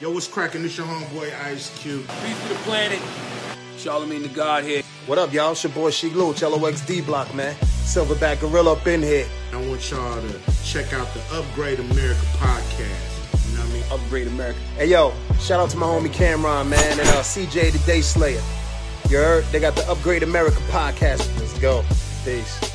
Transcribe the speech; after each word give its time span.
Yo, 0.00 0.10
what's 0.10 0.26
cracking? 0.26 0.62
This 0.62 0.76
your 0.76 0.86
homeboy 0.86 1.32
Ice 1.44 1.78
Cube. 1.78 2.04
Peace 2.24 2.42
to 2.42 2.48
the 2.48 2.54
planet. 2.62 3.00
Charlemagne 3.76 4.22
the 4.22 4.28
God 4.28 4.64
here. 4.64 4.82
What 5.06 5.18
up, 5.18 5.32
y'all? 5.32 5.52
It's 5.52 5.62
your 5.62 5.72
boy 5.72 5.90
Sheek 5.90 6.16
Louch, 6.16 6.42
LOX 6.42 6.84
D-Block, 6.84 7.32
man. 7.32 7.54
Silverback 7.84 8.40
Gorilla 8.40 8.72
up 8.72 8.84
in 8.88 9.02
here. 9.02 9.24
I 9.52 9.68
want 9.68 9.88
y'all 9.92 10.20
to 10.20 10.40
check 10.64 10.92
out 10.92 11.06
the 11.14 11.20
Upgrade 11.32 11.78
America 11.78 12.20
podcast. 12.38 13.50
You 13.50 13.56
know 13.56 13.62
what 13.62 13.70
I 13.70 13.72
mean? 13.72 13.84
Upgrade 13.92 14.26
America. 14.26 14.58
Hey, 14.76 14.86
yo, 14.86 15.14
shout 15.38 15.60
out 15.60 15.70
to 15.70 15.76
my 15.76 15.86
homie 15.86 16.12
Cameron, 16.12 16.68
man, 16.70 16.98
and 16.98 17.08
uh, 17.10 17.22
CJ 17.22 17.70
the 17.70 17.78
Day 17.86 18.00
Slayer. 18.00 18.42
You 19.08 19.18
heard? 19.18 19.44
They 19.52 19.60
got 19.60 19.76
the 19.76 19.88
Upgrade 19.88 20.24
America 20.24 20.56
podcast. 20.70 21.38
Let's 21.38 21.56
go. 21.60 21.84
Peace. 22.24 22.73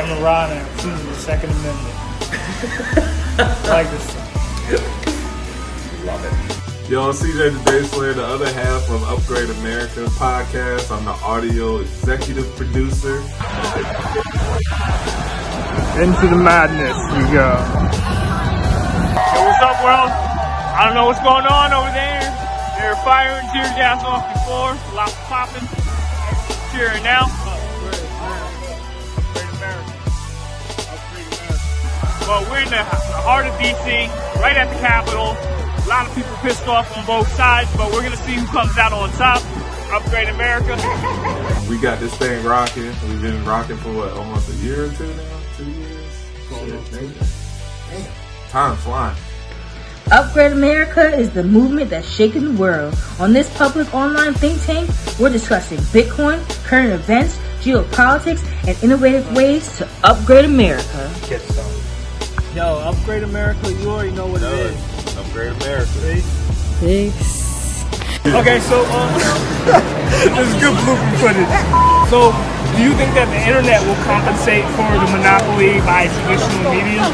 Cameron 0.00 0.22
Ryan 0.22 0.56
and 0.56 0.80
choosing 0.80 1.06
the 1.08 1.14
Second 1.14 1.50
Amendment. 1.50 1.94
I 3.36 3.68
like 3.68 3.90
this. 3.90 4.16
Love 6.06 6.24
it. 6.24 6.90
Yo, 6.90 7.12
CJ 7.12 7.52
the 7.52 7.70
Day 7.70 7.82
Slayer, 7.82 8.14
the 8.14 8.24
other 8.24 8.50
half 8.50 8.88
of 8.88 9.02
Upgrade 9.04 9.50
America 9.60 10.06
podcast. 10.16 10.90
I'm 10.90 11.04
the 11.04 11.12
audio 11.20 11.80
executive 11.80 12.48
producer. 12.56 13.20
Into 16.00 16.28
the 16.32 16.40
madness 16.40 16.96
we 17.12 17.24
go. 17.36 17.60
Yo, 19.36 19.44
what's 19.44 19.60
up, 19.60 19.84
world? 19.84 20.08
I 20.08 20.84
don't 20.86 20.94
know 20.94 21.04
what's 21.04 21.20
going 21.20 21.44
on 21.44 21.74
over 21.74 21.92
there. 21.92 22.24
They're 22.80 22.96
firing 23.04 23.46
tear 23.52 23.68
gas 23.76 24.02
off 24.02 24.32
before, 24.32 24.76
floor. 24.76 24.96
Lots 24.96 25.12
of 25.12 25.18
popping. 25.28 25.68
Cheering 26.72 27.02
now. 27.02 27.49
Well, 32.30 32.48
we're 32.48 32.62
in 32.62 32.70
the 32.70 32.78
the 33.10 33.18
heart 33.26 33.44
of 33.44 33.52
DC, 33.54 34.06
right 34.38 34.56
at 34.56 34.72
the 34.72 34.78
Capitol. 34.78 35.34
A 35.34 35.88
lot 35.88 36.06
of 36.06 36.14
people 36.14 36.30
pissed 36.36 36.68
off 36.68 36.86
on 36.96 37.04
both 37.04 37.26
sides, 37.32 37.68
but 37.76 37.90
we're 37.90 38.04
gonna 38.04 38.16
see 38.18 38.34
who 38.34 38.46
comes 38.46 38.78
out 38.78 38.92
on 38.92 39.10
top. 39.18 39.42
Upgrade 39.90 40.28
America. 40.28 40.78
We 41.68 41.80
got 41.80 41.98
this 41.98 42.14
thing 42.16 42.44
rocking. 42.44 42.92
We've 43.08 43.22
been 43.22 43.44
rocking 43.44 43.76
for 43.78 43.92
what, 43.92 44.12
almost 44.12 44.48
a 44.48 44.54
year 44.64 44.86
or 44.86 44.92
two 44.92 45.06
now? 45.06 45.40
Two 45.56 45.64
years? 45.64 46.30
Shit, 46.48 47.14
damn, 47.90 48.04
Time 48.48 48.76
flying. 48.76 49.16
Upgrade 50.12 50.52
America 50.52 51.12
is 51.16 51.30
the 51.30 51.44
movement 51.44 51.90
that's 51.90 52.08
shaking 52.08 52.44
the 52.44 52.60
world. 52.60 52.94
On 53.18 53.32
this 53.32 53.52
public 53.56 53.92
online 53.92 54.34
think 54.34 54.60
tank, 54.62 54.88
we're 55.18 55.30
discussing 55.30 55.78
Bitcoin, 55.94 56.38
current 56.64 56.92
events, 56.92 57.38
geopolitics, 57.60 58.44
and 58.66 58.76
innovative 58.84 59.32
ways 59.34 59.76
to 59.78 59.88
upgrade 60.02 60.44
America. 60.44 61.12
Get 61.28 61.40
some. 61.40 61.79
Yo, 62.50 62.82
Upgrade 62.82 63.22
America, 63.22 63.70
you 63.70 63.88
already 63.88 64.10
know 64.10 64.26
what 64.26 64.42
it 64.42 64.50
is. 64.50 65.16
Upgrade 65.16 65.54
America. 65.62 65.86
Thanks. 66.82 67.86
Okay, 68.26 68.58
so 68.66 68.82
uh, 68.90 69.06
this 70.34 70.50
is 70.50 70.54
good 70.58 70.74
blooper 70.82 71.14
footage. 71.22 71.46
So, 72.10 72.34
do 72.74 72.82
you 72.82 72.90
think 72.98 73.14
that 73.14 73.30
the 73.30 73.38
internet 73.38 73.78
will 73.86 73.94
compensate 74.02 74.66
for 74.74 74.82
the 74.98 75.06
monopoly 75.14 75.78
by 75.86 76.10
traditional 76.10 76.74
media? 76.74 77.06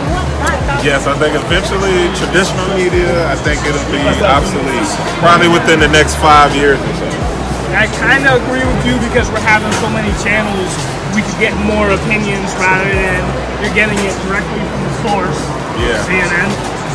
Yes, 0.81 1.05
I 1.05 1.13
think 1.21 1.37
eventually 1.37 2.09
traditional 2.17 2.73
media, 2.73 3.29
I 3.29 3.37
think 3.37 3.61
it'll 3.69 3.77
be 3.93 4.01
obsolete. 4.25 4.89
Probably 5.21 5.53
within 5.53 5.85
the 5.85 5.93
next 5.93 6.17
five 6.17 6.57
years 6.57 6.81
or 6.81 6.95
so. 6.97 7.26
I 7.75 7.87
kind 7.99 8.25
of 8.29 8.39
agree 8.45 8.63
with 8.65 8.81
you 8.87 8.95
because 9.03 9.27
we're 9.33 9.43
having 9.43 9.73
so 9.83 9.89
many 9.91 10.11
channels. 10.23 10.71
We 11.15 11.23
could 11.25 11.39
get 11.41 11.55
more 11.65 11.91
opinions 11.91 12.53
rather 12.61 12.87
than 12.89 13.21
you're 13.65 13.75
getting 13.75 13.99
it 14.05 14.15
directly 14.29 14.61
from 14.71 14.81
the 14.85 14.95
source, 15.03 15.41
Yeah. 15.81 15.99
CNN. 16.07 16.51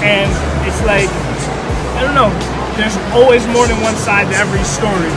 And 0.05 0.29
it's 0.67 0.81
like, 0.85 1.09
I 1.97 2.05
don't 2.05 2.15
know. 2.15 2.31
There's 2.77 2.95
always 3.13 3.45
more 3.47 3.67
than 3.67 3.81
one 3.81 3.95
side 3.95 4.29
to 4.31 4.35
every 4.37 4.63
story. 4.63 5.11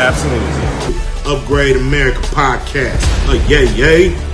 Absolutely. 0.00 0.98
Upgrade 1.24 1.76
America 1.76 2.18
podcast. 2.34 3.00
Uh, 3.28 3.38
yay, 3.48 3.68
yay. 3.76 4.31